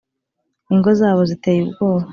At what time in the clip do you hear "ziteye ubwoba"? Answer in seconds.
1.29-2.05